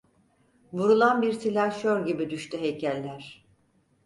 [0.73, 3.45] Vurulan bir silahşor gibi düştü heykeller…